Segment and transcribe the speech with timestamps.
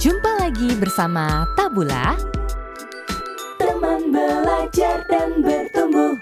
[0.00, 2.16] Jumpa lagi bersama Tabula
[3.60, 6.16] Teman belajar dan bertumbuh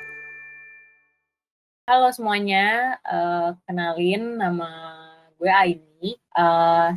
[1.86, 4.66] Halo semuanya, uh, kenalin nama
[5.38, 6.18] gue Aini.
[6.34, 6.90] Uh,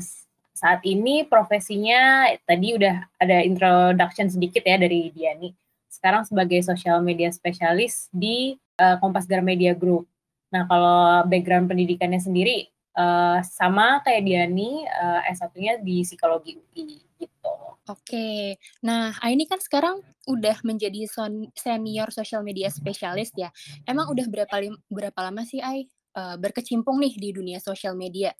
[0.57, 5.53] saat ini profesinya tadi udah ada introduction sedikit ya dari Diani.
[5.85, 10.09] Sekarang sebagai social media spesialis di uh, Kompas Gramedia Group.
[10.49, 17.55] Nah, kalau background pendidikannya sendiri uh, sama kayak Diani, uh, S1-nya di psikologi UI gitu.
[17.89, 18.55] Oke.
[18.85, 21.09] Nah, ini kan sekarang udah menjadi
[21.57, 23.49] senior social media spesialis ya.
[23.89, 24.55] Emang udah berapa
[24.87, 28.31] berapa lama sih Ai uh, berkecimpung nih di dunia social media?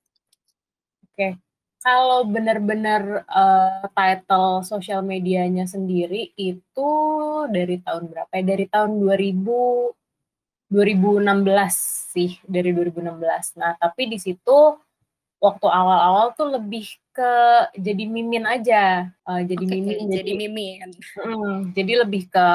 [1.12, 1.42] Oke.
[1.82, 6.92] Kalau benar-benar uh, title social medianya sendiri itu
[7.50, 8.44] dari tahun berapa ya?
[8.54, 10.01] Dari tahun 2000
[10.72, 11.44] 2016
[12.16, 13.60] sih dari 2016.
[13.60, 14.80] Nah, tapi di situ
[15.44, 17.34] waktu awal-awal tuh lebih ke
[17.76, 20.90] jadi mimin aja, uh, jadi okay, mimin jadi, jadi mimin.
[21.20, 22.48] Mm, jadi lebih ke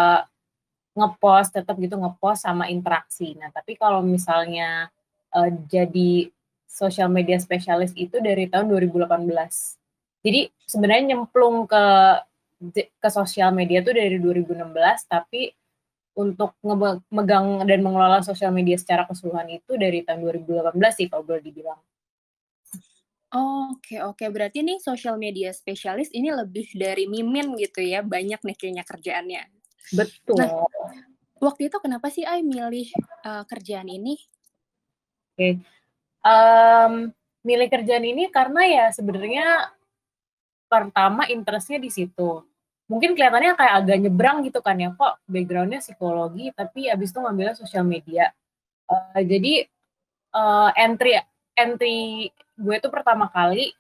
[0.97, 3.37] ngepost tetap gitu ngepost sama interaksi.
[3.37, 4.89] Nah, tapi kalau misalnya
[5.37, 6.33] uh, jadi
[6.65, 9.13] social media spesialis itu dari tahun 2018.
[10.25, 11.85] Jadi sebenarnya nyemplung ke
[12.73, 14.73] ke sosial media tuh dari 2016
[15.13, 15.53] tapi
[16.17, 16.57] untuk
[17.13, 21.77] megang dan mengelola sosial media secara keseluruhan itu dari tahun 2018 sih kalau boleh dibilang.
[23.37, 28.57] Oke oke, berarti nih sosial media spesialis ini lebih dari mimin gitu ya, banyak nih
[28.57, 29.43] kayaknya kerjaannya.
[29.93, 30.41] Betul.
[30.41, 30.65] Nah,
[31.37, 32.89] waktu itu kenapa sih Ai milih
[33.29, 34.17] uh, kerjaan ini?
[35.37, 35.53] Oke, okay.
[36.25, 37.13] um,
[37.45, 39.69] milih kerjaan ini karena ya sebenarnya
[40.71, 42.46] pertama interestnya di situ
[42.87, 47.55] mungkin kelihatannya kayak agak nyebrang gitu kan ya kok backgroundnya psikologi tapi abis itu ngambilnya
[47.59, 48.31] sosial media.
[48.87, 49.67] Uh, jadi
[50.31, 51.19] uh, entry
[51.59, 53.75] entry gue tuh pertama kali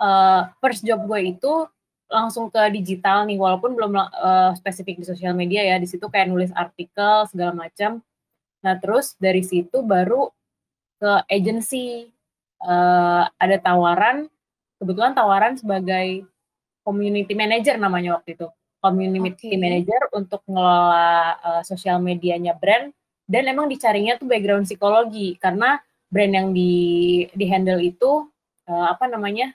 [0.00, 1.52] uh, first job gue itu
[2.08, 6.28] langsung ke digital nih walaupun belum uh, spesifik di sosial media ya di situ kayak
[6.28, 8.00] nulis artikel segala macam.
[8.64, 10.28] Nah terus dari situ baru
[11.00, 12.12] ke agency.
[12.58, 14.26] Uh, ada tawaran
[14.82, 16.26] kebetulan tawaran sebagai
[16.88, 18.48] community manager namanya waktu itu.
[18.80, 19.60] Community okay.
[19.60, 22.96] manager untuk ngelola uh, sosial medianya brand.
[23.28, 25.36] Dan emang dicarinya tuh background psikologi.
[25.36, 25.76] Karena
[26.08, 26.72] brand yang di
[27.36, 28.24] di handle itu
[28.64, 29.52] uh, apa namanya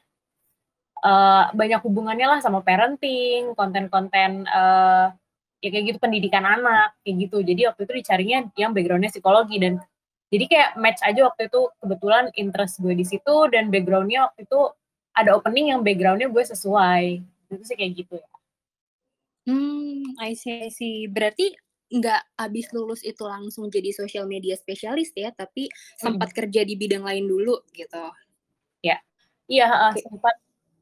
[1.02, 5.10] uh, banyak hubungannya lah sama parenting konten-konten uh,
[5.64, 7.42] ya kayak gitu pendidikan anak kayak gitu.
[7.42, 9.58] Jadi waktu itu dicarinya yang backgroundnya psikologi.
[9.58, 9.82] Dan
[10.30, 11.62] jadi kayak match aja waktu itu.
[11.82, 14.62] Kebetulan interest gue di situ dan backgroundnya waktu itu
[15.14, 17.22] ada opening yang backgroundnya gue sesuai
[17.54, 18.30] itu sih kayak gitu ya
[19.50, 21.06] hmm I see, I see.
[21.10, 21.54] berarti
[21.94, 26.02] nggak abis lulus itu langsung jadi social media spesialis ya tapi hmm.
[26.02, 28.10] sempat kerja di bidang lain dulu gitu
[28.82, 28.98] ya
[29.46, 30.02] iya okay.
[30.02, 30.36] sempat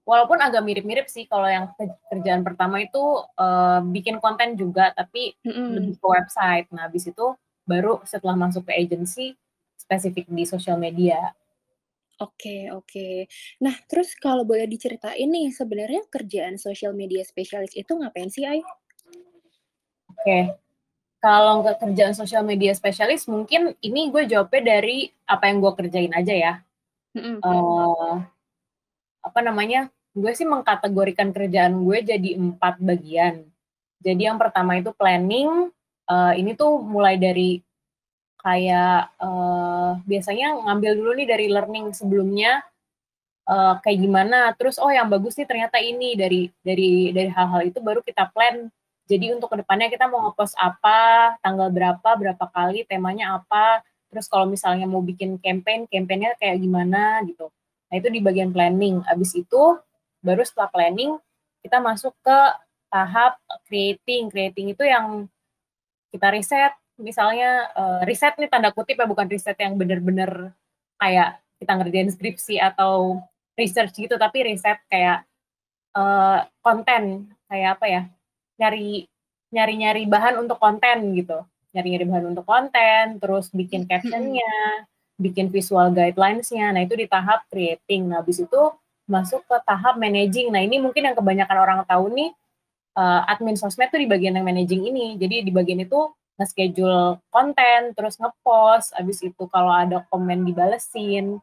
[0.08, 1.70] walaupun agak mirip-mirip sih kalau yang
[2.10, 3.00] kerjaan pertama itu
[3.38, 5.68] uh, bikin konten juga tapi mm-hmm.
[5.78, 7.28] lebih ke website nah habis itu
[7.64, 9.38] baru setelah masuk ke agency
[9.78, 11.32] spesifik di sosial media
[12.22, 13.26] Oke oke.
[13.66, 18.62] Nah, terus kalau boleh diceritain nih, sebenarnya kerjaan social media spesialis itu ngapain sih, Ai?
[20.06, 20.54] Oke.
[21.22, 26.14] Kalau nggak kerjaan social media spesialis, mungkin ini gue jawabnya dari apa yang gue kerjain
[26.14, 26.54] aja ya.
[27.18, 27.42] Mm-hmm.
[27.42, 28.22] Uh,
[29.26, 29.90] apa namanya?
[30.14, 33.50] Gue sih mengkategorikan kerjaan gue jadi empat bagian.
[34.02, 35.74] Jadi yang pertama itu planning.
[36.06, 37.62] Uh, ini tuh mulai dari
[38.42, 42.66] kayak uh, biasanya ngambil dulu nih dari learning sebelumnya
[43.46, 47.80] uh, kayak gimana terus oh yang bagus nih ternyata ini dari dari dari hal-hal itu
[47.80, 48.68] baru kita plan.
[49.10, 54.28] Jadi untuk ke depannya kita mau ngepost apa tanggal berapa berapa kali temanya apa terus
[54.28, 57.52] kalau misalnya mau bikin campaign campaignnya kayak gimana gitu.
[57.92, 59.04] Nah itu di bagian planning.
[59.06, 59.78] Abis itu
[60.24, 61.20] baru setelah planning
[61.62, 62.40] kita masuk ke
[62.88, 63.38] tahap
[63.68, 64.32] creating.
[64.32, 65.28] Creating itu yang
[66.12, 70.52] kita riset misalnya uh, riset nih tanda kutip ya bukan riset yang bener-bener
[71.00, 73.22] kayak kita ngerjain skripsi atau
[73.56, 75.24] research gitu tapi riset kayak
[75.96, 78.02] uh, konten kayak apa ya
[78.62, 79.12] nyari
[79.52, 81.44] nyari nyari bahan untuk konten gitu.
[81.72, 84.88] Nyari nyari bahan untuk konten terus bikin captionnya
[85.20, 86.74] bikin visual guidelinesnya.
[86.74, 88.10] Nah itu di tahap creating.
[88.10, 88.62] Nah habis itu
[89.06, 90.50] masuk ke tahap managing.
[90.50, 92.32] Nah ini mungkin yang kebanyakan orang tahu nih
[92.96, 95.20] uh, admin sosmed tuh di bagian yang managing ini.
[95.20, 96.10] Jadi di bagian itu
[96.42, 101.38] nge-schedule konten, terus nge-post, abis itu kalau ada komen dibalesin,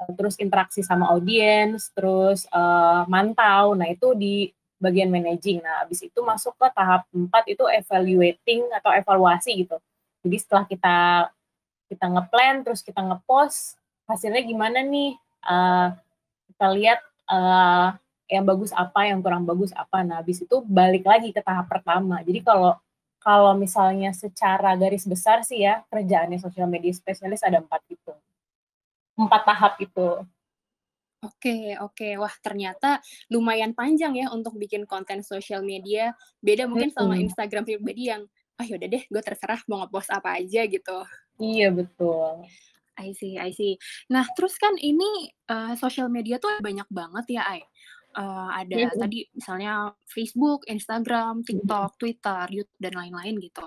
[0.00, 3.76] uh, terus interaksi sama audiens, terus uh, mantau.
[3.76, 4.48] Nah, itu di
[4.80, 5.60] bagian managing.
[5.60, 9.76] Nah, abis itu masuk ke tahap 4 itu evaluating atau evaluasi gitu.
[10.24, 10.96] Jadi setelah kita
[11.92, 13.76] kita ngeplan, terus kita ngepost,
[14.08, 15.12] hasilnya gimana nih?
[15.44, 15.92] Uh,
[16.52, 17.94] kita lihat uh,
[18.28, 20.04] yang bagus apa, yang kurang bagus apa.
[20.04, 22.20] Nah, habis itu balik lagi ke tahap pertama.
[22.22, 22.76] Jadi kalau
[23.28, 28.12] kalau misalnya secara garis besar sih ya kerjaannya sosial media spesialis ada empat itu,
[29.20, 30.08] empat tahap itu.
[31.26, 32.08] Oke oke.
[32.22, 33.02] Wah, ternyata
[33.34, 36.14] lumayan panjang ya untuk bikin konten sosial media.
[36.38, 38.22] Beda mungkin sama Instagram pribadi yang,
[38.54, 40.98] "Ah, ya udah deh, gue terserah mau ngepost apa aja," gitu.
[41.42, 42.46] Iya, betul.
[42.98, 43.78] I see I see.
[44.10, 47.62] Nah, terus kan ini, uh, sosial media tuh banyak banget ya, Ai.
[48.18, 48.98] Uh, ada mm -hmm.
[48.98, 53.62] tadi misalnya Facebook, Instagram, TikTok, Twitter, YouTube, dan lain-lain gitu.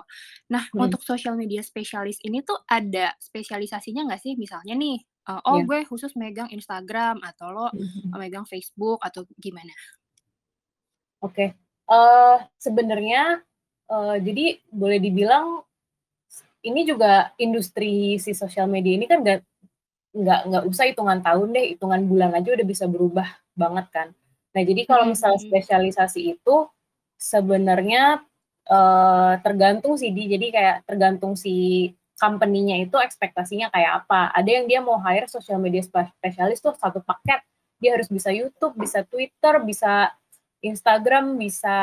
[0.52, 0.76] Nah, mm.
[0.76, 4.36] untuk sosial media spesialis ini tuh ada spesialisasinya nggak sih?
[4.36, 5.66] Misalnya nih, uh, oh yeah.
[5.66, 8.12] gue khusus megang Instagram atau lo mm-hmm.
[8.18, 9.72] megang Facebook atau gimana?
[11.22, 11.48] Oke, okay.
[11.88, 13.40] uh, sebenarnya
[13.88, 15.62] uh, jadi boleh dibilang
[16.62, 19.40] ini juga industri si sosial media ini kan nggak
[20.12, 24.08] nggak nggak usah hitungan tahun deh, hitungan bulan aja udah bisa berubah banget kan.
[24.52, 26.56] Nah jadi kalau misalnya spesialisasi itu
[27.16, 28.20] sebenarnya
[28.68, 31.88] uh, tergantung sih di jadi kayak tergantung si
[32.20, 34.30] company-nya itu ekspektasinya kayak apa.
[34.30, 37.42] Ada yang dia mau hire social media spesialis tuh satu paket,
[37.82, 40.14] dia harus bisa YouTube, bisa Twitter, bisa
[40.62, 41.74] Instagram, bisa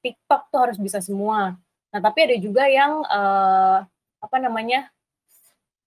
[0.00, 1.60] TikTok tuh harus bisa semua.
[1.92, 3.84] Nah, tapi ada juga yang uh,
[4.24, 4.88] apa namanya?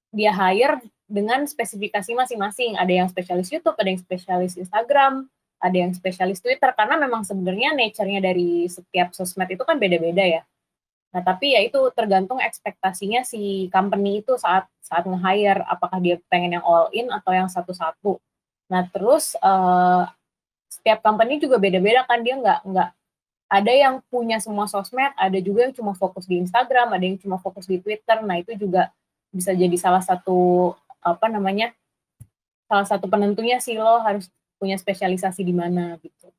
[0.09, 2.77] dia hire dengan spesifikasi masing-masing.
[2.77, 5.29] Ada yang spesialis YouTube, ada yang spesialis Instagram,
[5.59, 10.41] ada yang spesialis Twitter karena memang sebenarnya nature-nya dari setiap sosmed itu kan beda-beda ya.
[11.09, 16.61] Nah, tapi ya itu tergantung ekspektasinya si company itu saat saat nge-hire apakah dia pengen
[16.61, 18.21] yang all in atau yang satu-satu.
[18.71, 20.05] Nah, terus uh,
[20.69, 22.89] setiap company juga beda-beda kan dia nggak nggak
[23.49, 27.41] ada yang punya semua sosmed, ada juga yang cuma fokus di Instagram, ada yang cuma
[27.41, 28.21] fokus di Twitter.
[28.21, 28.93] Nah, itu juga
[29.33, 30.71] bisa jadi salah satu
[31.01, 31.73] apa namanya?
[32.69, 34.29] salah satu penentunya sih lo harus
[34.59, 36.29] punya spesialisasi di mana gitu.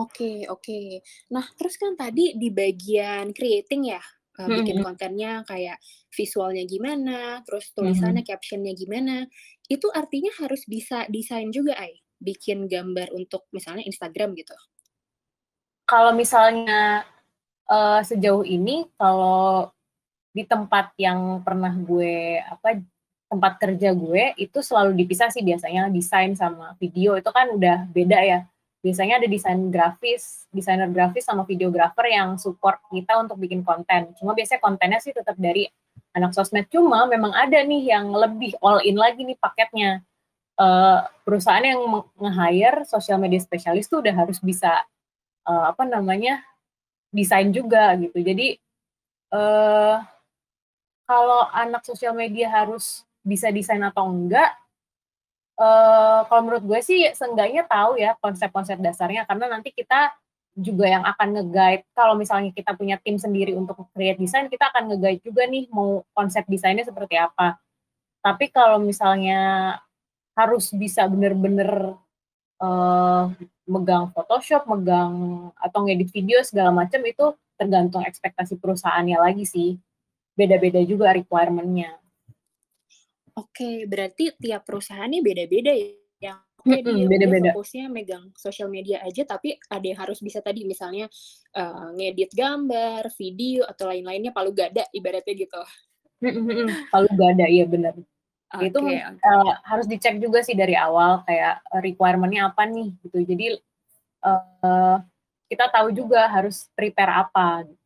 [0.00, 1.04] Oke oke.
[1.28, 4.00] Nah, terus kan tadi di bagian creating ya,
[4.40, 5.76] uh, bikin kontennya kayak
[6.08, 8.30] visualnya gimana, terus tulisannya, hmm.
[8.30, 9.28] captionnya gimana,
[9.68, 12.00] itu artinya harus bisa desain juga, Ai?
[12.16, 14.56] Bikin gambar untuk misalnya Instagram gitu?
[15.84, 17.04] Kalau misalnya,
[17.68, 19.68] uh, sejauh ini kalau
[20.30, 22.78] di tempat yang pernah gue apa,
[23.30, 28.18] tempat kerja gue, itu selalu dipisah sih biasanya desain sama video, itu kan udah beda
[28.26, 28.40] ya
[28.80, 34.16] biasanya ada desain grafis, desainer grafis sama videografer yang support kita untuk bikin konten.
[34.16, 35.68] Cuma biasanya kontennya sih tetap dari
[36.16, 36.66] anak sosmed.
[36.72, 40.00] Cuma memang ada nih yang lebih all in lagi nih paketnya.
[40.60, 41.80] Uh, perusahaan yang
[42.20, 44.84] nge-hire social media spesialis tuh udah harus bisa
[45.48, 46.44] uh, apa namanya
[47.12, 48.20] desain juga gitu.
[48.20, 48.60] Jadi
[49.32, 50.04] uh,
[51.04, 54.50] kalau anak sosial media harus bisa desain atau enggak
[55.60, 60.16] uh, kalau menurut gue sih seenggaknya tahu ya konsep-konsep dasarnya karena nanti kita
[60.58, 61.86] juga yang akan nge-guide.
[61.94, 66.02] Kalau misalnya kita punya tim sendiri untuk create desain kita akan nge-guide juga nih mau
[66.16, 67.60] konsep desainnya seperti apa.
[68.20, 69.78] Tapi kalau misalnya
[70.34, 71.96] harus bisa bener-bener
[72.60, 73.24] uh,
[73.64, 79.78] megang Photoshop, megang atau ngedit video segala macam itu tergantung ekspektasi perusahaannya lagi sih.
[80.34, 81.99] Beda-beda juga requirement-nya.
[83.40, 85.96] Oke, berarti tiap perusahaannya beda-beda ya?
[86.20, 87.50] Yang oke dia beda-beda.
[87.56, 91.08] fokusnya megang sosial media aja, tapi ada yang harus bisa tadi misalnya
[91.56, 95.60] uh, ngedit gambar, video atau lain-lainnya palu gada ibaratnya gitu.
[96.92, 97.96] palu gada iya benar.
[98.50, 98.98] Okay, itu okay.
[99.24, 103.18] Uh, harus dicek juga sih dari awal kayak requirementnya apa nih gitu.
[103.24, 103.46] Jadi
[104.26, 105.00] uh,
[105.48, 107.64] kita tahu juga harus prepare apa.
[107.64, 107.79] Gitu.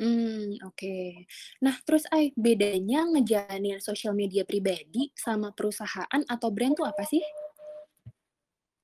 [0.00, 1.28] Hmm oke.
[1.60, 7.20] Nah, terus Ai, bedanya ngejalanin sosial media pribadi sama perusahaan atau brand tuh apa sih?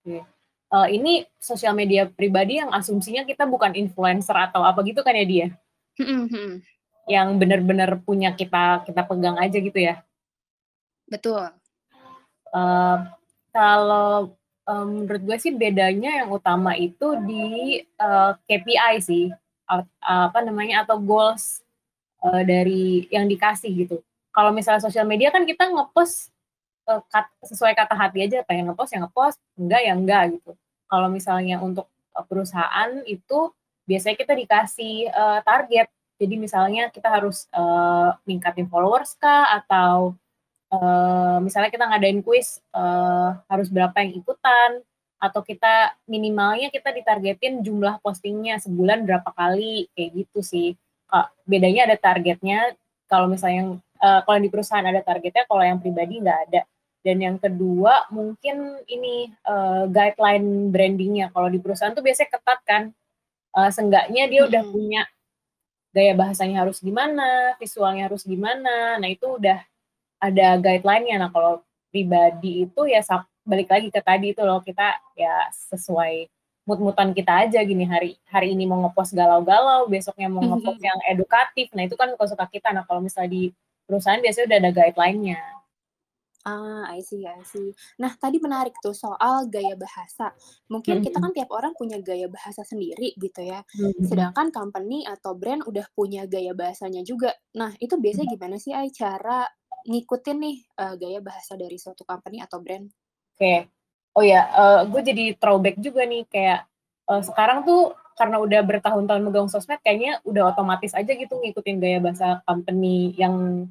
[0.04, 0.20] Oke.
[0.68, 5.24] Uh, ini sosial media pribadi yang asumsinya kita bukan influencer atau apa gitu kan ya
[5.24, 5.46] dia?
[5.96, 6.52] Hmm, hmm.
[7.08, 10.04] Yang benar-benar punya kita kita pegang aja gitu ya?
[11.08, 11.48] Betul.
[12.52, 13.08] Uh,
[13.56, 14.36] kalau,
[14.68, 19.32] um, menurut gue sih bedanya yang utama itu di, uh, KPI sih
[20.00, 21.60] apa namanya atau goals
[22.22, 23.96] uh, dari yang dikasih gitu.
[24.30, 26.30] Kalau misalnya sosial media kan kita ngepost
[26.86, 30.52] uh, kat, sesuai kata hati aja, pengen ngepost ya ngepost, enggak ya enggak gitu.
[30.86, 31.90] Kalau misalnya untuk
[32.30, 33.52] perusahaan itu
[33.84, 35.88] biasanya kita dikasih uh, target.
[36.16, 40.16] Jadi misalnya kita harus uh, ningkatin followers kah atau
[40.72, 44.80] uh, misalnya kita ngadain kuis uh, harus berapa yang ikutan
[45.16, 50.76] atau kita minimalnya kita ditargetin jumlah postingnya sebulan berapa kali kayak gitu sih
[51.48, 56.40] bedanya ada targetnya kalau misalnya uh, kalau di perusahaan ada targetnya kalau yang pribadi nggak
[56.50, 56.62] ada
[57.06, 61.30] Dan yang kedua mungkin ini uh, guideline brandingnya.
[61.30, 62.82] Kalau di perusahaan tuh biasanya ketat kan.
[63.54, 64.50] Uh, seenggaknya dia hmm.
[64.50, 65.02] udah punya
[65.94, 68.98] gaya bahasanya harus gimana, visualnya harus gimana.
[68.98, 69.62] Nah itu udah
[70.18, 71.22] ada guideline-nya.
[71.22, 71.62] Nah kalau
[71.94, 72.98] pribadi itu ya
[73.46, 76.26] balik lagi ke tadi itu loh kita ya sesuai
[76.66, 81.70] mut-mutan kita aja gini hari hari ini mau ngepost galau-galau, besoknya mau ngepost yang edukatif.
[81.78, 82.74] Nah, itu kan kalau suka kita.
[82.74, 83.42] Nah, kalau misalnya di
[83.86, 85.40] perusahaan biasanya udah ada guideline-nya.
[86.46, 87.74] Ah, I see, I see.
[87.98, 90.30] Nah, tadi menarik tuh soal gaya bahasa.
[90.70, 91.06] Mungkin mm-hmm.
[91.10, 93.62] kita kan tiap orang punya gaya bahasa sendiri gitu ya.
[93.74, 94.06] Mm-hmm.
[94.06, 97.34] Sedangkan company atau brand udah punya gaya bahasanya juga.
[97.54, 99.46] Nah, itu biasanya gimana sih, Ai, cara
[99.86, 102.86] ngikutin nih uh, gaya bahasa dari suatu company atau brand?
[103.36, 103.68] Oke,
[104.16, 106.64] oh ya uh, gue jadi throwback juga nih kayak
[107.04, 112.00] uh, sekarang tuh karena udah bertahun-tahun megang sosmed kayaknya udah otomatis aja gitu ngikutin gaya
[112.00, 113.68] bahasa company yang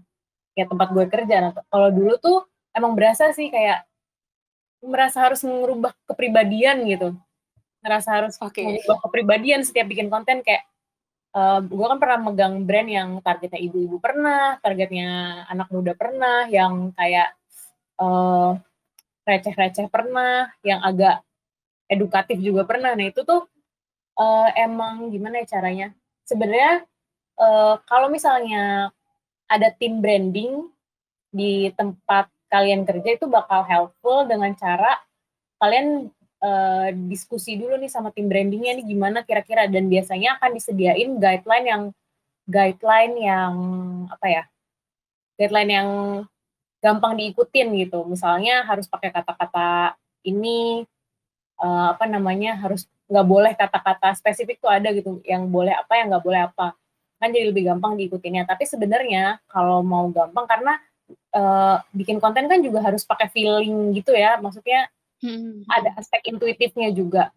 [0.53, 1.49] ya tempat gue kerja.
[1.49, 2.37] Nah, kalau dulu tuh
[2.77, 3.89] emang berasa sih kayak
[4.85, 7.17] merasa harus merubah kepribadian gitu.
[7.81, 8.69] Merasa harus okay.
[8.69, 10.61] mengubah kepribadian setiap bikin konten kayak
[11.33, 16.93] uh, gue kan pernah megang brand yang targetnya ibu-ibu pernah, targetnya anak muda pernah, yang
[16.93, 17.33] kayak
[17.97, 18.61] uh,
[19.25, 21.25] receh-receh pernah, yang agak
[21.89, 22.93] edukatif juga pernah.
[22.93, 23.45] Nah itu tuh
[24.17, 25.87] uh, emang gimana ya caranya?
[26.25, 26.85] Sebenarnya
[27.37, 28.89] uh, kalau misalnya
[29.45, 30.69] ada tim branding
[31.29, 34.97] di tempat kalian kerja itu bakal helpful dengan cara
[35.59, 36.09] kalian
[36.41, 41.67] uh, diskusi dulu nih sama tim brandingnya nih gimana kira-kira dan biasanya akan disediain guideline
[41.67, 41.83] yang
[42.47, 43.53] guideline yang
[44.07, 44.43] apa ya
[45.35, 45.89] guideline yang
[46.85, 48.05] gampang diikutin gitu.
[48.05, 50.85] Misalnya harus pakai kata-kata ini
[51.57, 56.13] uh, apa namanya harus nggak boleh kata-kata spesifik tuh ada gitu yang boleh apa yang
[56.13, 56.77] nggak boleh apa.
[57.17, 60.77] Kan jadi lebih gampang diikutinya tapi sebenarnya kalau mau gampang karena
[61.33, 64.37] uh, bikin konten kan juga harus pakai feeling gitu ya.
[64.37, 64.85] Maksudnya
[65.25, 65.65] hmm.
[65.65, 67.33] ada aspek intuitifnya juga.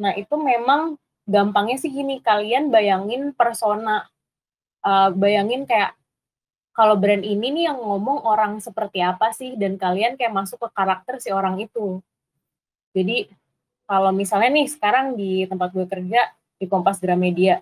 [0.00, 0.96] Nah itu memang
[1.28, 2.24] gampangnya sih gini.
[2.24, 4.08] Kalian bayangin persona
[4.88, 5.97] uh, bayangin kayak
[6.78, 9.58] kalau brand ini nih yang ngomong orang seperti apa sih?
[9.58, 11.98] Dan kalian kayak masuk ke karakter si orang itu.
[12.94, 13.26] Jadi
[13.82, 17.58] kalau misalnya nih sekarang di tempat gue kerja di Kompas Gramedia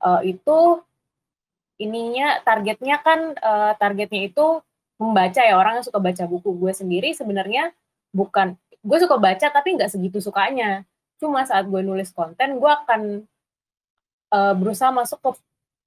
[0.00, 0.80] uh, itu
[1.76, 4.64] ininya targetnya kan uh, targetnya itu
[4.96, 6.56] membaca ya orang yang suka baca buku.
[6.56, 7.68] Gue sendiri sebenarnya
[8.16, 10.88] bukan gue suka baca tapi nggak segitu sukanya.
[11.20, 13.28] Cuma saat gue nulis konten gue akan
[14.32, 15.30] uh, berusaha masuk ke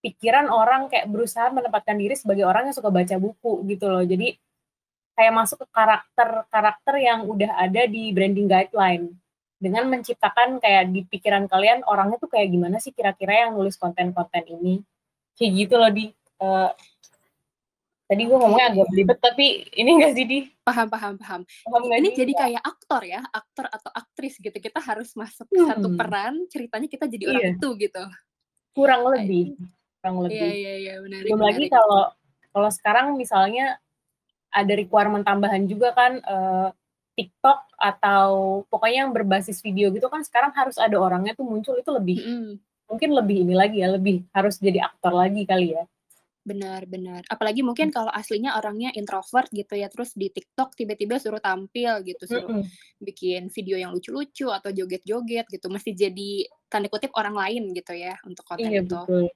[0.01, 4.05] pikiran orang kayak berusaha menempatkan diri sebagai orang yang suka baca buku gitu loh.
[4.05, 4.37] Jadi
[5.17, 9.17] kayak masuk ke karakter-karakter yang udah ada di branding guideline.
[9.57, 14.45] Dengan menciptakan kayak di pikiran kalian orangnya tuh kayak gimana sih kira-kira yang nulis konten-konten
[14.45, 14.85] ini?
[15.33, 16.13] Kayak gitu loh di.
[16.37, 16.69] Uh,
[18.07, 20.39] tadi gue ngomongnya agak belibet tapi ini enggak sih di?
[20.63, 24.53] Paham paham paham, paham ini jadi kayak aktor ya aktor atau aktris gitu.
[24.53, 25.67] Kita harus masuk hmm.
[25.73, 27.57] satu peran ceritanya kita jadi orang iya.
[27.57, 28.03] itu gitu.
[28.77, 29.57] Kurang lebih
[30.07, 30.39] kurang lebih.
[30.39, 31.27] Iya iya iya menarik.
[31.27, 32.03] Belum lagi kalau
[32.55, 33.75] kalau sekarang misalnya
[34.49, 36.71] ada requirement tambahan juga kan uh,
[37.19, 41.89] TikTok atau pokoknya yang berbasis video gitu kan sekarang harus ada orangnya tuh muncul itu
[41.89, 42.53] lebih mm.
[42.87, 45.83] mungkin lebih ini lagi ya lebih harus jadi aktor lagi kali ya.
[46.47, 47.27] Benar, benar.
[47.27, 52.23] Apalagi mungkin kalau aslinya orangnya introvert gitu ya, terus di TikTok tiba-tiba suruh tampil gitu,
[52.23, 53.03] suruh mm -hmm.
[53.03, 58.15] bikin video yang lucu-lucu atau joget-joget gitu, mesti jadi tanda kutip orang lain gitu ya
[58.23, 58.95] untuk konten iya, itu.
[58.95, 59.27] Betul.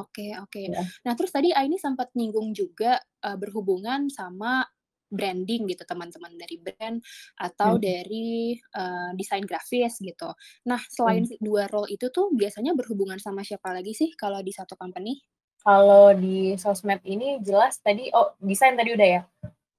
[0.00, 0.62] Oke oke.
[0.72, 0.82] Ya.
[1.04, 4.64] Nah terus tadi Aini sempat nyinggung juga, uh, berhubungan sama
[5.10, 7.02] branding gitu, teman-teman dari brand
[7.34, 7.82] atau hmm.
[7.82, 10.30] dari, uh, desain grafis gitu.
[10.70, 11.42] Nah selain hmm.
[11.42, 15.18] dua role itu tuh biasanya berhubungan sama siapa lagi sih kalau di satu company?
[15.60, 19.22] Kalau di sosmed ini jelas tadi oh desain tadi udah ya?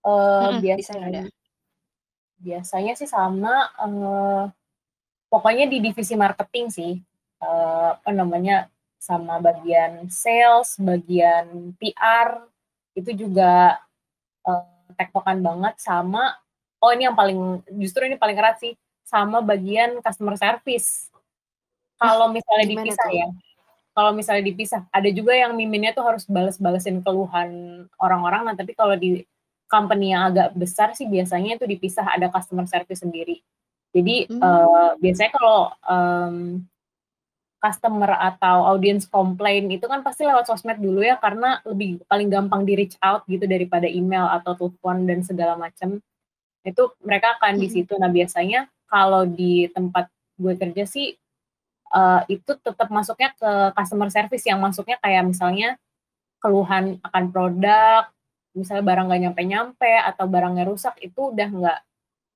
[0.01, 1.21] Uh, hmm, biasanya ada.
[2.41, 4.49] biasanya sih sama, uh,
[5.29, 6.93] pokoknya di divisi marketing sih,
[7.45, 8.65] uh, apa namanya,
[9.01, 12.45] sama bagian sales, bagian PR
[12.93, 13.81] itu juga
[14.45, 16.37] uh, tektokan banget sama
[16.81, 21.09] oh ini yang paling justru ini paling erat sih sama bagian customer service.
[21.97, 23.17] Kalau misalnya Gimana dipisah tuh?
[23.17, 23.27] ya.
[23.91, 28.95] Kalau misalnya dipisah, ada juga yang miminnya tuh harus bales-balesin keluhan orang-orang nah tapi kalau
[28.95, 29.27] di
[29.67, 33.43] company yang agak besar sih biasanya itu dipisah ada customer service sendiri.
[33.91, 34.39] Jadi hmm.
[34.39, 36.63] uh, biasanya kalau um,
[37.61, 42.65] customer atau audience komplain itu kan pasti lewat sosmed dulu ya karena lebih paling gampang
[42.65, 46.01] di reach out gitu daripada email atau telepon dan segala macam
[46.65, 47.93] itu mereka akan di situ.
[48.01, 50.09] Nah biasanya kalau di tempat
[50.41, 51.13] gue kerja sih
[51.93, 54.45] uh, itu tetap masuknya ke customer service.
[54.49, 55.77] Yang masuknya kayak misalnya
[56.41, 58.09] keluhan akan produk
[58.51, 61.79] misalnya barang nggak nyampe-nyampe atau barangnya rusak itu udah nggak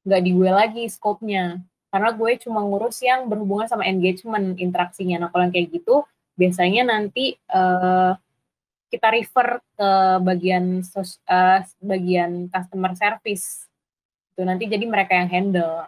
[0.05, 1.59] nggak di gue lagi scope-nya
[1.95, 6.03] karena gue cuma ngurus yang berhubungan sama engagement interaksinya nah kalau yang kayak gitu
[6.35, 8.11] biasanya nanti uh,
[8.91, 13.71] kita refer ke bagian sos, uh, bagian customer service
[14.35, 15.87] itu nanti jadi mereka yang handle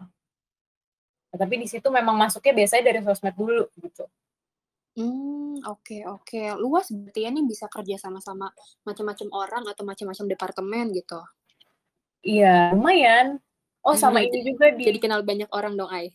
[1.28, 4.08] nah, tapi di situ memang masuknya biasanya dari sosmed dulu gitu
[4.98, 6.58] Hmm, oke oke.
[6.58, 8.50] Luas berarti ya nih bisa kerja sama-sama
[8.82, 11.22] macam-macam orang atau macam-macam departemen gitu?
[12.26, 13.38] Iya, lumayan.
[13.88, 16.12] Oh, hmm, sama ini juga di jadi kenal banyak orang dong, Ai?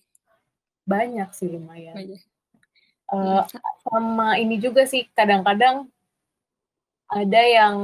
[0.84, 1.96] Banyak sih lumayan.
[1.96, 2.20] Banyak.
[3.08, 3.44] Uh,
[3.88, 5.88] sama ini juga sih kadang-kadang
[7.08, 7.76] ada yang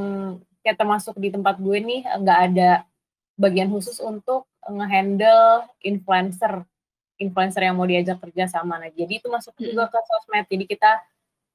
[0.61, 2.85] kayak termasuk di tempat gue nih nggak ada
[3.37, 6.65] bagian khusus untuk ngehandle influencer
[7.19, 8.79] influencer yang mau diajak kerja sama.
[8.79, 10.47] Nah, jadi itu masuk juga ke sosmed.
[10.47, 11.03] Jadi kita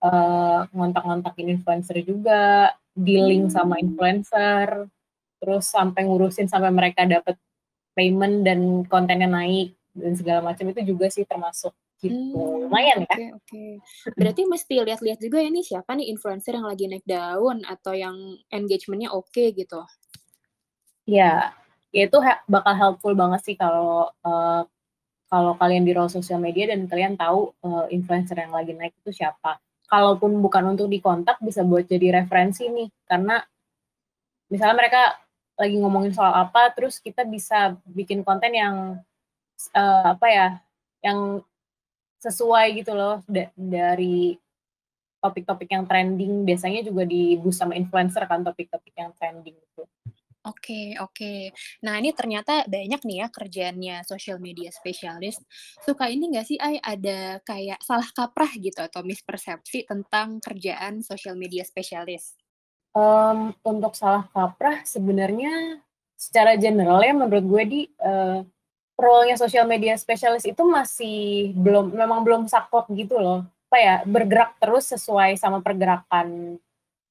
[0.04, 3.54] uh, ngontak-ngontakin influencer juga, dealing hmm.
[3.54, 4.92] sama influencer,
[5.40, 7.40] terus sampai ngurusin sampai mereka dapat
[7.94, 11.74] payment dan kontennya naik dan segala macam itu juga sih termasuk
[12.04, 12.36] gitu.
[12.36, 13.16] Hmm, Lumayan ya.
[13.16, 13.72] Oke, okay.
[14.20, 18.16] Berarti mesti lihat-lihat juga ya nih siapa nih influencer yang lagi naik daun atau yang
[18.52, 19.80] engagementnya oke okay, gitu.
[21.08, 21.56] Ya,
[21.96, 22.20] ya itu
[22.52, 24.62] bakal helpful banget sih kalau uh,
[25.32, 29.24] kalau kalian di role sosial media dan kalian tahu uh, influencer yang lagi naik itu
[29.24, 29.58] siapa.
[29.88, 33.42] Kalaupun bukan untuk dikontak bisa buat jadi referensi nih karena
[34.50, 35.02] misalnya mereka
[35.54, 38.76] lagi ngomongin soal apa terus kita bisa bikin konten yang
[39.78, 40.48] uh, apa ya
[41.06, 41.44] yang
[42.24, 44.40] sesuai gitu loh da dari
[45.24, 49.84] topik-topik yang trending biasanya juga di boost sama influencer kan topik-topik yang trending itu.
[50.44, 51.56] Oke oke.
[51.88, 55.40] Nah, ini ternyata banyak nih ya kerjaannya social media spesialis.
[55.80, 61.40] Suka ini nggak sih, Ai, ada kayak salah kaprah gitu atau mispersepsi tentang kerjaan social
[61.40, 62.36] media spesialis?
[62.94, 65.82] Um, untuk salah kaprah sebenarnya
[66.14, 68.46] secara general ya menurut gue di, uh,
[68.94, 73.50] role-nya social media spesialis itu masih belum memang belum saklek gitu loh.
[73.74, 76.62] Apa ya, bergerak terus sesuai sama pergerakan,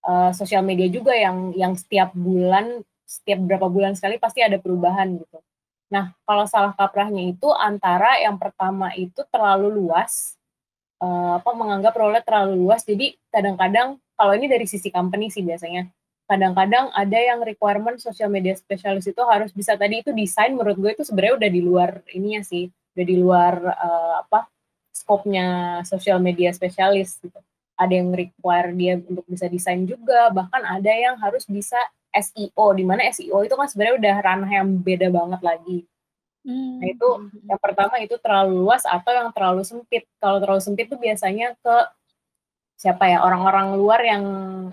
[0.06, 5.18] uh, sosial media juga yang yang setiap bulan setiap berapa bulan sekali pasti ada perubahan
[5.20, 5.38] gitu.
[5.92, 10.40] Nah, kalau salah kaprahnya itu antara yang pertama itu terlalu luas,
[11.02, 12.86] uh, apa menganggap role terlalu luas.
[12.86, 15.90] Jadi kadang-kadang kalau ini dari sisi company sih biasanya,
[16.30, 20.90] kadang-kadang ada yang requirement social media specialist itu harus bisa tadi itu desain menurut gue
[20.94, 24.46] itu sebenarnya udah di luar ininya sih, udah di luar uh, apa
[24.94, 27.36] skopnya social media specialist gitu.
[27.74, 31.80] Ada yang require dia untuk bisa desain juga, bahkan ada yang harus bisa
[32.12, 35.78] SEO di mana SEO itu kan sebenarnya udah ranah yang beda banget lagi.
[36.42, 36.82] Hmm.
[36.82, 37.46] Nah itu hmm, hmm.
[37.50, 40.04] yang pertama itu terlalu luas atau yang terlalu sempit.
[40.18, 41.76] Kalau terlalu sempit itu biasanya ke
[42.82, 44.24] siapa ya orang-orang luar yang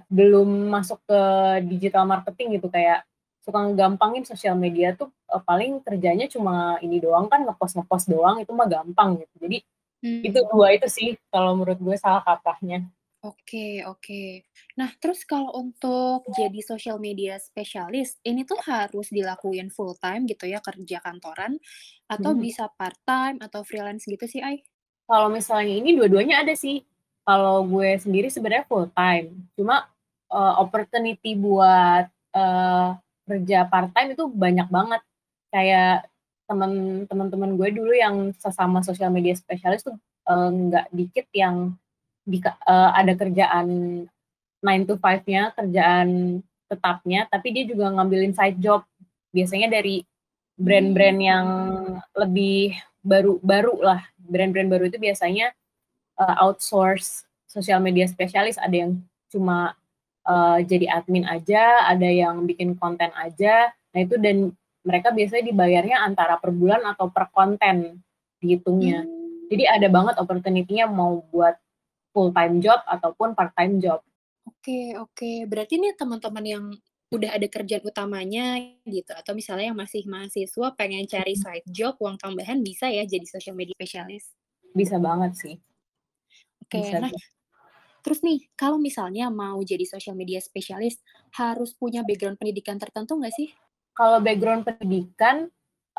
[0.09, 1.21] belum masuk ke
[1.69, 3.05] digital marketing gitu kayak
[3.45, 8.41] suka gampangin sosial media tuh uh, paling kerjanya cuma ini doang kan ngepost ngepost doang
[8.41, 9.35] itu mah gampang gitu.
[9.45, 9.57] Jadi
[10.01, 10.21] hmm.
[10.25, 12.89] itu dua itu sih kalau menurut gue salah kaprahnya.
[13.19, 14.47] Oke oke.
[14.79, 20.47] Nah, terus kalau untuk jadi social media spesialis, ini tuh harus dilakuin full time gitu
[20.47, 21.59] ya, kerja kantoran,
[22.07, 22.39] atau hmm.
[22.39, 24.63] bisa part time atau freelance gitu sih, Ai?
[25.03, 26.79] Kalau misalnya ini dua-duanya ada sih.
[27.27, 29.91] Kalau gue sendiri sebenarnya full time, cuma,
[30.31, 32.95] uh, opportunity buat, uh,
[33.27, 35.01] kerja part time itu banyak banget.
[35.51, 36.07] Kayak
[36.47, 39.99] temen teman-teman gue dulu yang sesama social media spesialis tuh,
[40.31, 41.75] uh, nggak dikit yang
[42.29, 43.67] di, uh, ada kerjaan
[44.61, 46.39] 9 to 5-nya, kerjaan
[46.69, 48.85] tetapnya, tapi dia juga ngambilin side job.
[49.33, 50.05] Biasanya dari
[50.59, 51.47] brand-brand yang
[52.13, 54.01] lebih baru baru lah.
[54.19, 55.55] Brand-brand baru itu biasanya
[56.21, 59.01] uh, outsource sosial media spesialis, ada yang
[59.33, 59.73] cuma
[60.29, 63.73] uh, jadi admin aja, ada yang bikin konten aja.
[63.95, 64.53] Nah, itu dan
[64.85, 67.97] mereka biasanya dibayarnya antara per bulan atau per konten
[68.37, 69.03] dihitungnya.
[69.03, 69.49] Hmm.
[69.49, 71.57] Jadi ada banget opportunity-nya mau buat
[72.19, 74.03] full time job ataupun part time job.
[74.43, 76.65] Oke oke, berarti nih teman-teman yang
[77.09, 81.41] udah ada kerjaan utamanya gitu atau misalnya yang masih mahasiswa pengen cari hmm.
[81.41, 84.35] side job uang tambahan bisa ya jadi social media specialist?
[84.75, 85.55] Bisa banget sih.
[86.67, 87.13] Oke, bisa nah
[87.99, 90.99] terus nih kalau misalnya mau jadi social media specialist
[91.35, 93.49] harus punya background pendidikan tertentu nggak sih?
[93.95, 95.47] Kalau background pendidikan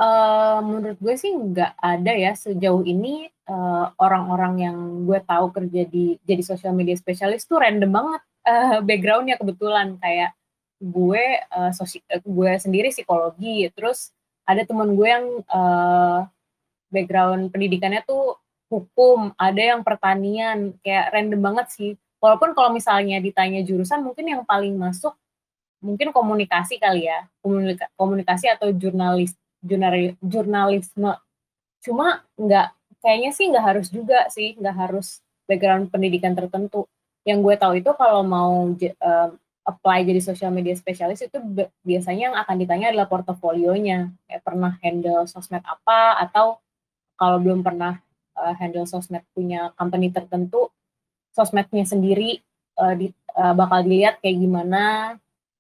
[0.01, 5.83] uh, menurut gue sih nggak ada ya sejauh ini eh, orang-orang yang gue tahu kerja
[5.91, 8.23] di jadi social media specialist tuh random banget.
[8.41, 10.33] Uh, backgroundnya kebetulan kayak
[10.81, 14.17] gue uh, sosi gue sendiri psikologi terus
[14.49, 16.25] ada teman gue yang uh,
[16.89, 18.41] background pendidikannya tuh
[18.73, 21.91] hukum ada yang pertanian kayak random banget sih.
[22.17, 25.13] Walaupun kalau misalnya ditanya jurusan mungkin yang paling masuk
[25.81, 29.33] mungkin komunikasi kali ya, komunika, komunikasi atau jurnalis,
[29.65, 31.13] jurnalis jurnalisme.
[31.81, 32.69] Cuma nggak,
[33.01, 36.85] kayaknya sih nggak harus juga sih, nggak harus background pendidikan tertentu.
[37.25, 39.29] Yang gue tahu itu kalau mau uh,
[39.65, 41.39] apply jadi social media specialist itu
[41.85, 44.13] biasanya yang akan ditanya adalah portofolionya.
[44.29, 46.61] Kayak pernah handle sosmed apa atau
[47.21, 48.01] kalau belum pernah
[48.41, 50.73] uh, handle sosmed punya company tertentu,
[51.37, 52.41] sosmednya sendiri
[52.81, 54.83] uh, di, uh, bakal dilihat kayak gimana,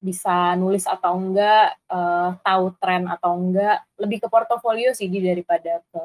[0.00, 6.04] bisa nulis atau enggak, uh, tahu tren atau enggak, lebih ke portofolio sih daripada ke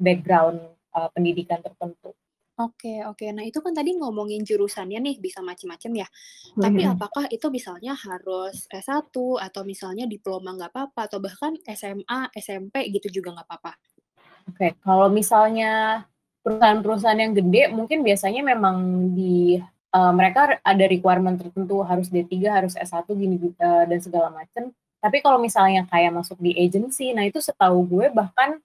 [0.00, 0.58] background
[0.96, 2.16] uh, pendidikan tertentu.
[2.60, 3.24] Oke oke.
[3.32, 6.08] Nah, itu kan tadi ngomongin jurusannya nih bisa macam-macam ya.
[6.52, 6.94] Tapi mm-hmm.
[6.94, 9.08] apakah itu misalnya harus S1
[9.40, 13.72] atau misalnya diploma nggak apa-apa atau bahkan SMA, SMP gitu juga nggak apa-apa?
[14.52, 16.04] Oke, kalau misalnya
[16.44, 18.76] perusahaan-perusahaan yang gede mungkin biasanya memang
[19.16, 19.56] di
[19.92, 24.72] uh, mereka ada requirement tertentu harus D3, harus S1 gini uh, dan segala macam.
[25.02, 28.58] Tapi kalau misalnya kayak masuk di agency, nah itu setahu gue bahkan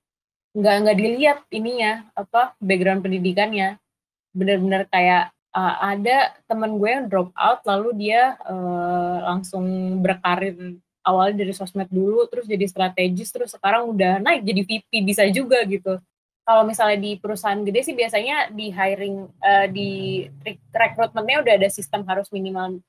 [0.57, 3.77] nggak nggak dilihat ininya apa background pendidikannya
[4.33, 11.45] bener-bener kayak uh, ada temen gue yang drop out lalu dia uh, langsung berkarir awalnya
[11.45, 16.01] dari sosmed dulu terus jadi strategis terus sekarang udah naik jadi VP bisa juga gitu
[16.47, 20.23] kalau misalnya di perusahaan gede sih biasanya di hiring uh, di
[20.71, 22.79] rekrutmennya udah ada sistem harus minimal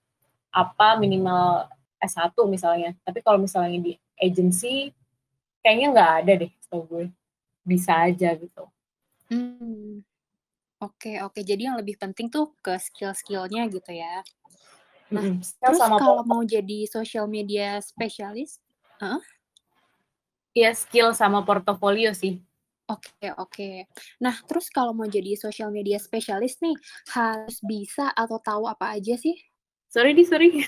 [0.54, 1.66] apa minimal
[1.98, 3.92] S1 misalnya tapi kalau misalnya di
[4.22, 4.94] agency
[5.58, 7.04] kayaknya nggak ada deh setahu gue
[7.66, 8.64] bisa aja gitu.
[9.28, 10.00] Hmm.
[10.78, 14.22] Oke oke, jadi yang lebih penting tuh ke skill-skillnya gitu ya.
[15.10, 15.58] Nah, mm -hmm.
[15.58, 18.62] terus sama kalau mau jadi social media spesialis,
[19.02, 19.18] uh?
[20.54, 22.40] Iya, skill sama portofolio sih.
[22.88, 23.70] Oke oke.
[24.24, 26.72] Nah, terus kalau mau jadi social media spesialis nih,
[27.12, 29.36] harus bisa atau tahu apa aja sih?
[29.92, 30.48] Sorry di sorry.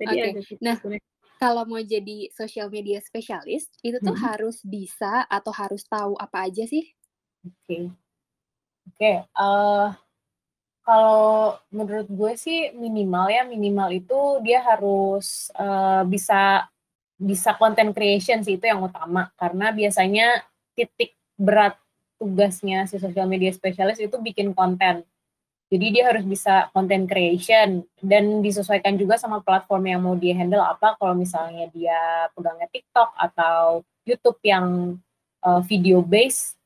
[0.00, 0.56] Oke, okay.
[0.64, 0.80] nah
[1.36, 4.24] kalau mau jadi social media spesialis itu tuh hmm.
[4.32, 6.88] harus bisa atau harus tahu apa aja sih?
[7.44, 7.82] Oke, okay.
[7.84, 8.96] oke.
[8.96, 9.88] Okay, uh, eh,
[10.80, 16.64] kalau menurut gue sih minimal ya minimal itu dia harus uh, bisa
[17.20, 20.40] bisa content creation sih itu yang utama karena biasanya
[20.80, 21.76] titik berat
[22.16, 25.04] tugasnya si social media spesialis itu bikin konten
[25.70, 30.64] jadi dia harus bisa content creation dan disesuaikan juga sama platform yang mau dia handle
[30.64, 34.98] apa kalau misalnya dia pegangnya TikTok atau YouTube yang
[35.46, 36.58] uh, video base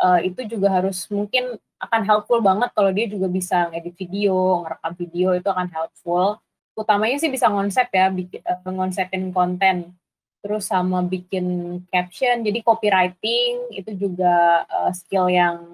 [0.00, 4.92] uh, itu juga harus mungkin akan helpful banget kalau dia juga bisa ngedit video, ngerekam
[4.98, 6.42] video itu akan helpful.
[6.74, 9.94] Utamanya sih bisa konsep ya, bikin, uh, ngonsepin konten.
[10.38, 15.66] Terus sama bikin caption, jadi copywriting itu juga uh, skill yang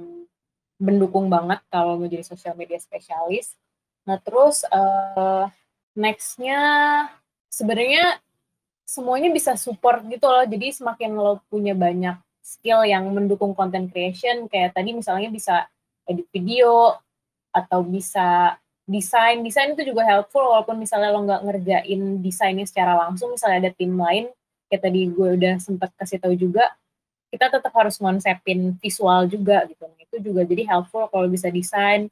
[0.80, 3.54] mendukung banget kalau mau jadi social media spesialis.
[4.08, 5.48] Nah terus uh,
[5.94, 6.60] nextnya
[7.52, 8.18] sebenarnya
[8.88, 10.44] semuanya bisa support gitu loh.
[10.48, 15.64] Jadi semakin lo punya banyak skill yang mendukung content creation, kayak tadi misalnya bisa
[16.04, 16.92] edit video
[17.52, 19.40] atau bisa desain.
[19.40, 23.96] Desain itu juga helpful walaupun misalnya lo nggak ngerjain desainnya secara langsung, misalnya ada tim
[23.96, 24.28] lain,
[24.74, 26.74] kayak tadi gue udah sempat kasih tahu juga,
[27.30, 29.86] kita tetap harus konsepin visual juga gitu.
[29.86, 32.10] Nah, itu juga jadi helpful kalau bisa desain.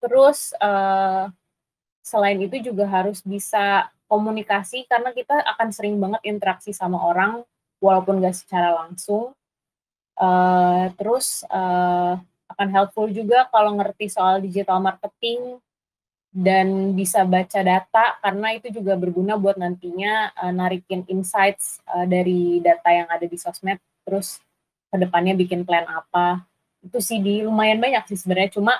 [0.00, 1.28] Terus uh,
[2.00, 7.44] selain itu juga harus bisa komunikasi karena kita akan sering banget interaksi sama orang
[7.84, 9.36] walaupun gak secara langsung.
[10.16, 12.16] Uh, terus uh,
[12.48, 15.60] akan helpful juga kalau ngerti soal digital marketing
[16.28, 22.60] dan bisa baca data karena itu juga berguna buat nantinya uh, narikin insights uh, dari
[22.60, 24.36] data yang ada di sosmed terus
[24.88, 26.44] ke depannya bikin plan apa.
[26.84, 28.76] Itu sih di lumayan banyak sih sebenarnya cuma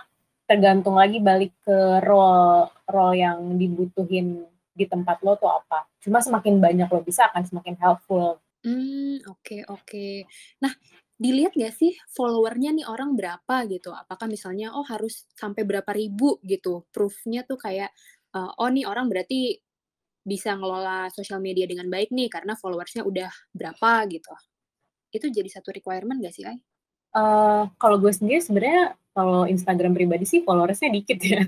[0.49, 5.89] tergantung lagi balik ke role role yang dibutuhin di tempat lo tuh apa.
[6.05, 8.41] Cuma semakin banyak lo bisa akan semakin helpful.
[8.61, 9.85] Hmm oke okay, oke.
[9.89, 10.15] Okay.
[10.61, 10.73] nah
[11.19, 16.39] dilihat gak sih followernya nih orang berapa gitu apakah misalnya oh harus sampai berapa ribu
[16.47, 17.91] gitu proofnya tuh kayak
[18.39, 19.59] uh, oh nih orang berarti
[20.23, 24.31] bisa ngelola sosial media dengan baik nih karena followersnya udah berapa gitu
[25.13, 26.61] itu jadi satu requirement gak sih, Ay?
[27.17, 31.41] Uh, kalau gue sendiri sebenarnya kalau Instagram pribadi sih followersnya dikit ya.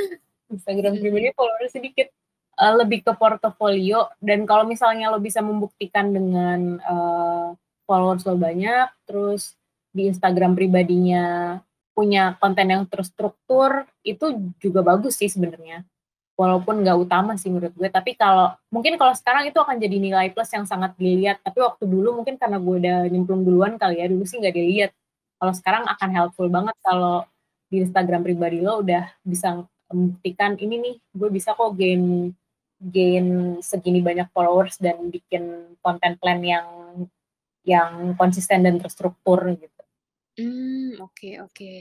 [0.54, 1.02] Instagram hmm.
[1.04, 2.08] pribadi followersnya dikit.
[2.52, 7.48] Uh, lebih ke portofolio dan kalau misalnya lo bisa membuktikan dengan uh,
[7.92, 9.60] followers lo banyak, terus
[9.92, 11.60] di Instagram pribadinya
[11.92, 15.84] punya konten yang terstruktur, itu juga bagus sih sebenarnya.
[16.32, 20.32] Walaupun nggak utama sih menurut gue tapi kalau mungkin kalau sekarang itu akan jadi nilai
[20.32, 21.44] plus yang sangat dilihat.
[21.44, 24.90] Tapi waktu dulu mungkin karena gue udah nyemplung duluan kali ya dulu sih nggak dilihat.
[25.36, 27.28] Kalau sekarang akan helpful banget kalau
[27.68, 29.60] di Instagram pribadi lo udah bisa
[29.92, 32.32] membuktikan ini nih gue bisa kok gain
[32.82, 33.26] gain
[33.62, 36.66] segini banyak followers dan bikin konten plan yang
[37.66, 39.82] yang konsisten dan terstruktur gitu.
[40.38, 41.72] Hmm oke oke.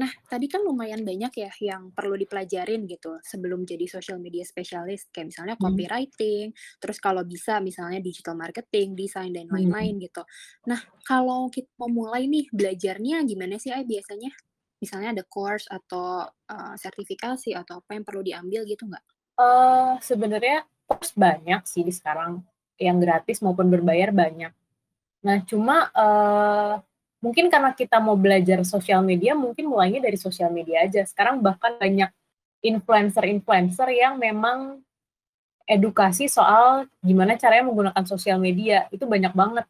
[0.00, 5.12] Nah, tadi kan lumayan banyak ya yang perlu dipelajarin gitu sebelum jadi social media specialist,
[5.12, 5.60] kayak misalnya Hmm.
[5.60, 6.48] copywriting,
[6.80, 9.50] terus kalau bisa misalnya digital marketing, desain, dan Hmm.
[9.52, 10.24] lain-lain gitu.
[10.64, 14.32] Nah, kalau kita mau mulai nih belajarnya gimana sih, Ai, biasanya?
[14.80, 19.04] Misalnya ada course atau, eee, sertifikasi atau apa yang perlu diambil gitu nggak?
[19.38, 20.56] Eee, sebenarnya
[20.88, 22.42] course banyak sih di sekarang,
[22.80, 24.52] yang gratis maupun berbayar banyak.
[25.24, 26.72] Nah cuma, eee,
[27.20, 31.04] mungkin karena kita mau belajar sosial media, mungkin mulainya dari sosial media aja.
[31.04, 32.08] Sekarang bahkan banyak
[32.64, 34.80] influencer-influencer yang memang
[35.68, 39.66] edukasi soal gimana caranya menggunakan sosial media, itu banyak banget.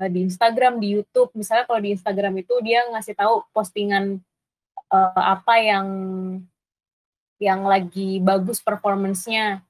[0.00, 4.20] Eee, di Instagram, di YouTube, misalnya kalau di Instagram itu dia ngasih tahu postingan,
[4.92, 5.88] eee, apa yang
[7.42, 9.60] yang lagi bagus performance-nya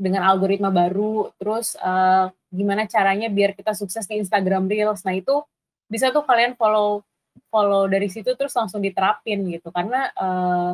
[0.00, 5.04] dengan algoritma baru, terus, eee, gimana caranya biar kita sukses di Instagram Reels.
[5.04, 5.44] Nah itu
[5.92, 7.04] bisa tuh kalian follow
[7.52, 10.72] follow dari situ terus langsung diterapin gitu karena, eee,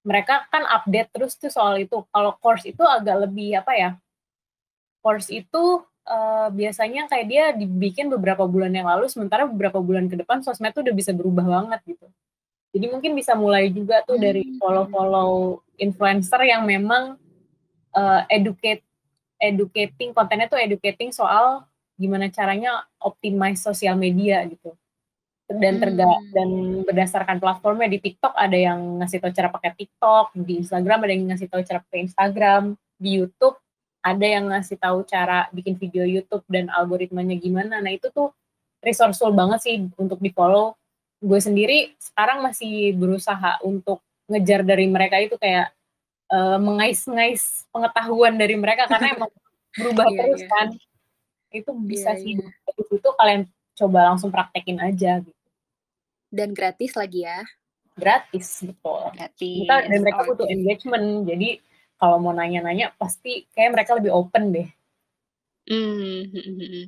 [0.00, 2.00] mereka kan update terus tuh soal itu.
[2.08, 3.90] Kalau course itu agak lebih apa ya,
[5.04, 10.16] course itu, eee, biasanya kayak dia dibikin beberapa bulan yang lalu, sementara beberapa bulan ke
[10.20, 12.06] depan sosmed tuh udah bisa berubah banget gitu.
[12.70, 14.62] Jadi mungkin bisa mulai juga tuh dari mhm.
[14.62, 17.18] follow-follow influencer yang memang,
[17.94, 18.82] eee, educate
[19.40, 21.64] educating kontennya tuh educating soal
[21.96, 24.72] gimana caranya optimize sosial media gitu.
[25.50, 26.30] Dan terga Mmm.
[26.30, 26.48] dan
[26.86, 31.26] berdasarkan platformnya, di TikTok ada yang ngasih tahu cara pakai TikTok, di Instagram ada yang
[31.34, 32.62] ngasih tahu cara pakai Instagram,
[33.00, 33.58] di YouTube
[34.00, 37.82] ada yang ngasih tahu cara bikin video YouTube dan algoritmanya gimana.
[37.84, 38.32] Nah itu tuh
[38.80, 40.72] resourceful banget sih untuk di-follow.
[41.20, 44.00] Gue sendiri sekarang masih berusaha untuk
[44.30, 45.68] ngejar dari mereka itu kayak,
[46.32, 49.30] eee, mengais-ngais pengetahuan dari mereka karena emang
[49.78, 50.48] berubah Iya terus iya.
[50.52, 50.68] kan.
[51.54, 52.46] Itu bisa sih iya.
[52.66, 53.42] dari situ kalian
[53.78, 55.38] coba langsung praktekin aja gitu.
[56.30, 57.42] Dan gratis lagi ya?
[58.00, 59.02] Gratis, betul.
[59.54, 60.54] Kita dan Gratis, mereka butuh oke.
[60.56, 61.48] engagement, jadi
[62.00, 64.68] kalau mau nanya-nanya pasti kayaknya mereka lebih open deh.
[65.68, 66.84] Mmm, mhm mhm.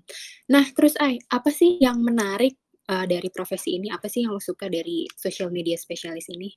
[0.52, 2.54] Nah terus, Ai, apa sih yang menarik,
[2.90, 3.88] eee, dari profesi ini?
[3.92, 6.48] Apa sih yang lo suka dari social media specialist ini?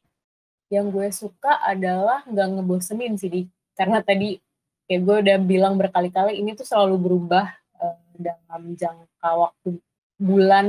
[0.73, 3.41] Yang gue suka adalah nggak ngebosenin sih, di
[3.78, 4.41] karena tadi
[4.89, 7.45] kayak gue udah bilang berkali-kali ini tuh selalu berubah,
[7.78, 9.69] eee, dalam jangka waktu
[10.17, 10.67] bulan,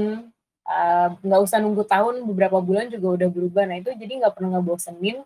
[0.68, 3.62] eee, nggak usah nunggu tahun, beberapa bulan juga udah berubah.
[3.64, 5.24] Nah itu jadi nggak pernah ngebosenin,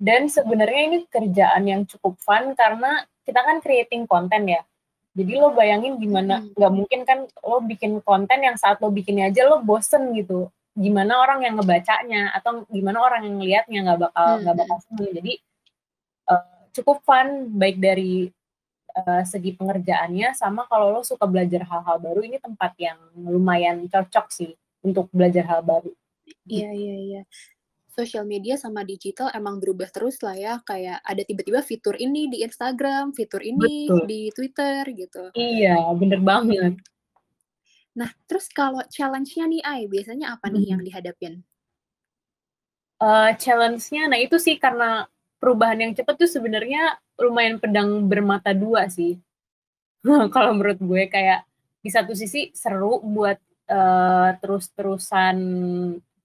[0.00, 4.62] dan sebenarnya ini kerjaan yang cukup fun karena kita kan creating konten ya.
[5.18, 9.44] Jadi lo bayangin gimana nggak mungkin kan lo bikin konten yang saat lo bikinnya aja
[9.50, 10.48] lo bosen gitu.
[10.76, 14.84] Gimana orang yang ngebacanya atau gimana orang yang ngelihatnya nggak bakal Mmm, nggak bakal mhm.
[14.84, 15.08] seneng.
[15.16, 15.32] Jadi,
[16.30, 17.28] eee, cukup fun
[17.60, 18.28] baik dari,
[18.98, 24.26] eee, segi pengerjaannya sama kalau lo suka belajar hal-hal baru, ini tempat yang lumayan cocok
[24.32, 24.52] sih
[24.86, 25.92] untuk belajar hal baru.
[26.50, 27.20] Iya iya iya.
[27.96, 32.38] Sosial media sama digital emang berubah terus lah ya, kayak ada tiba-tiba fitur ini di
[32.46, 34.10] Instagram, fitur ini Betul.
[34.10, 35.32] di Twitter gitu.
[35.34, 36.72] Iya, bener banget.
[37.96, 40.86] Nah, terus kalau challenge-nya nih, Ai, biasanya apa nih yang Mhm.
[40.86, 41.34] dihadapin?
[43.00, 45.04] Eee, challenge-nya, nah itu sih karena
[45.36, 49.20] perubahan yang cepet tuh sebenarnya lumayan pedang bermata dua sih.
[50.34, 51.44] Kalau menurut gue kayak
[51.84, 53.38] di satu sisi seru buat,
[53.70, 55.36] eee, terus-terusan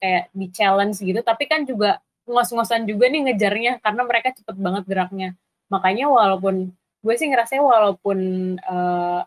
[0.02, 5.30] kayak di-challenge gitu, tapi kan juga ngos-ngosan juga nih ngejarnya karena mereka cepet banget geraknya.
[5.74, 6.72] Makanya walaupun
[7.04, 8.20] gue sih ngerasanya walaupun,
[8.62, 9.20] eee,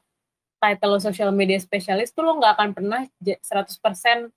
[0.65, 4.33] title lo social media specialist tuh lo nggak akan pernah ja 100%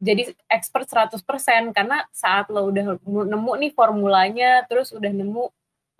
[0.00, 5.44] jadi expert 100% karena saat lo udah nemu nih formulanya, terus udah nemu,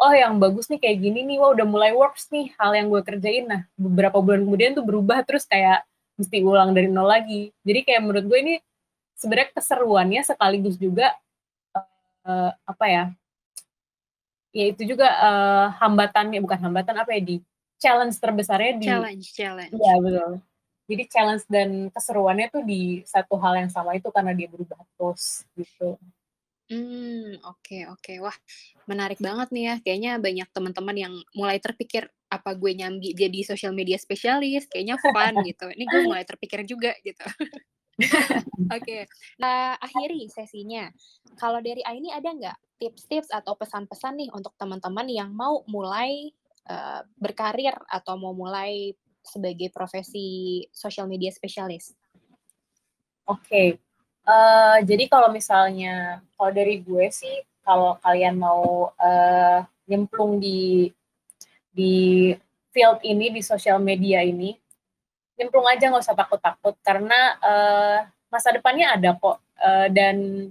[0.01, 3.03] "Oh yang bagus nih kayak gini nih, wah udah mulai works nih hal yang gue
[3.05, 5.85] kerjain." Nah, beberapa bulan kemudian tuh berubah terus kayak
[6.17, 7.53] mesti ulang dari nol lagi.
[7.65, 8.55] Jadi kayak menurut gue ini
[9.21, 11.13] sebenarnya keseruannya sekaligus juga,
[12.27, 13.05] eee, apa ya,
[14.55, 17.37] ya itu juga, eee, hambatannya bukan hambatan, apa ya, di
[17.83, 19.75] challenge terbesarnya di Challenge challenge.
[19.75, 20.33] iya betul.
[20.91, 25.47] Jadi challenge dan keseruannya tuh di satu hal yang sama itu karena dia berubah terus,
[25.55, 25.97] gitu.
[26.71, 28.13] Mmm, oke oke.
[28.23, 28.37] Wah,
[28.87, 33.75] menarik banget nih ya, kayaknya banyak teman-teman yang mulai terpikir, "Apa gue nyambi jadi social
[33.75, 34.71] media specialist?
[34.71, 35.67] Kayaknya fun," gitu.
[35.67, 37.27] Ini gue mulai terpikir juga gitu.
[38.77, 39.07] Oke,
[39.43, 40.91] nah akhiri sesinya.
[41.39, 46.31] Kalau dari Aini ada nggak tips-tips atau pesan-pesan nih untuk teman-teman yang mau mulai,
[46.71, 48.95] eee, berkarir atau mau mulai
[49.27, 51.99] sebagai profesi social media specialist?
[53.27, 53.77] Oke,
[54.23, 60.87] eee, jadi kalau misalnya kalau dari gue sih, kalau kalian mau, eee, nyemplung di
[61.75, 62.31] di
[62.71, 64.55] field ini di sosial media ini
[65.41, 70.47] nyemplung aja nggak usah takut-takut karena uh, masa depannya ada kok uh, dan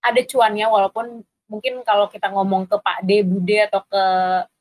[0.00, 4.04] ada cuannya walaupun mungkin kalau kita ngomong ke Pak D, Bude atau ke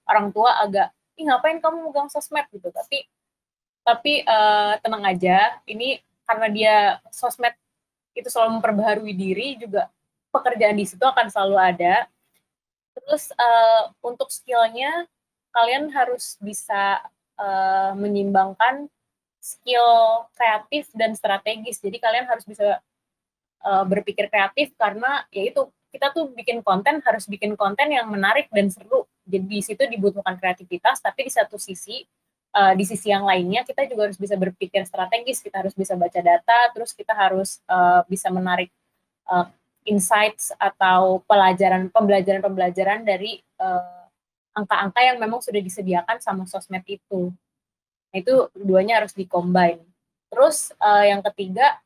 [0.09, 2.49] orang tua agak ih ngapain kamu megang sosmed?
[2.49, 2.67] Gitu.
[2.73, 3.05] Tapi
[3.85, 6.75] tapi uh, tenang aja ini karena dia
[7.09, 7.53] sosmed
[8.17, 9.87] itu selalu memperbaharui diri juga
[10.29, 11.95] pekerjaan di situ akan selalu ada.
[12.97, 15.07] Terus uh, untuk skillnya
[15.53, 17.01] kalian harus bisa
[17.39, 18.91] uh, menyimbangkan
[19.39, 21.79] skill kreatif dan strategis.
[21.79, 22.77] Jadi kalian harus bisa
[23.63, 28.69] uh, berpikir kreatif karena yaitu kita tuh bikin konten harus bikin konten yang menarik dan
[28.69, 29.09] seru.
[29.25, 32.05] Jadi di situ dibutuhkan kreativitas, tapi di satu sisi
[32.53, 35.41] uh, di sisi yang lainnya kita juga harus bisa berpikir strategis.
[35.41, 38.69] Kita harus bisa baca data, terus kita harus uh, bisa menarik
[39.29, 39.49] uh,
[39.85, 43.41] insights atau pelajaran pembelajaran-pembelajaran dari
[44.53, 47.33] angka-angka uh, yang memang sudah disediakan sama sosmed itu.
[48.09, 49.81] Nah, itu duanya harus dikombin.
[50.29, 51.81] Terus uh, yang ketiga,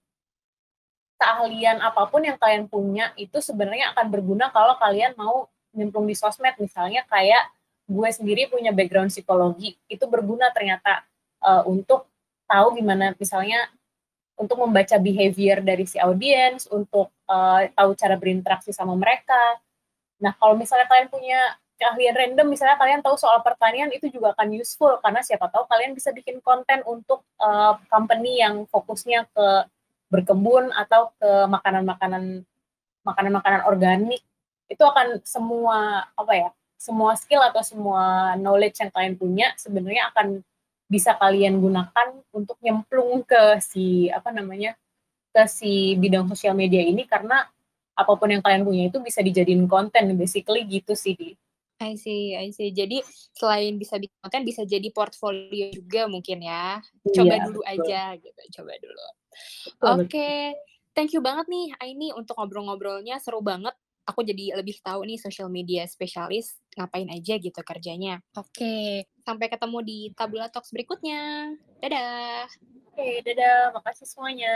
[1.23, 6.19] keahlian apa pun yang kalian punya itu sebenarnya akan berguna kalau kalian mau nyemplung di
[6.19, 6.51] sosmed.
[6.59, 7.47] Misalnya kayak
[7.87, 11.07] gue sendiri punya background psikologi, itu berguna ternyata
[11.39, 12.11] uh, untuk
[12.43, 13.71] tahu gimana misalnya
[14.35, 19.39] untuk membaca behavior dari si audiens, untuk uh, tahu cara berinteraksi sama mereka.
[20.19, 21.39] Nah, kalau misalnya kalian punya
[21.79, 25.91] keahlian random misalnya kalian tahu soal pertanian itu juga akan useful karena siapa tahu kalian
[25.91, 29.47] bisa bikin konten untuk uh, company yang fokusnya ke
[30.13, 32.45] berkebun atau ke makanan-makanan
[33.01, 34.21] makanan-makanan organik
[34.69, 40.45] itu akan semua apa ya semua skill atau semua knowledge yang kalian punya sebenarnya akan
[40.85, 44.77] bisa kalian gunakan untuk nyemplung ke si apa namanya
[45.33, 47.49] ke si bidang sosial media ini karena
[47.97, 51.33] apa pun yang kalian punya itu bisa dijadiin konten basically gitu sih di
[51.83, 52.71] I see, I see.
[52.71, 53.03] Jadi
[53.35, 56.79] selain bisa bikin konten, bisa jadi portfolio juga mungkin ya.
[57.11, 57.73] Coba iya, dulu betul.
[57.75, 59.07] aja gitu, coba dulu.
[59.83, 60.37] Oke, okay.
[60.95, 63.73] thank you banget nih Aini untuk ngobrol-ngobrolnya, seru banget.
[64.03, 68.19] Aku jadi lebih tahu nih social media spesialis ngapain aja gitu kerjanya.
[68.35, 68.87] Oke, okay.
[69.23, 71.55] sampai ketemu di Tabula Talks berikutnya.
[71.79, 72.51] Dadah.
[72.91, 73.71] Oke, okay, dadah.
[73.79, 74.55] Makasih semuanya.